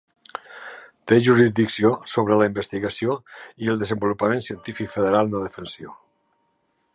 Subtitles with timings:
[1.11, 3.19] Té jurisdicció sobre la investigació
[3.67, 5.95] i el desenvolupament científic federal no defensiu.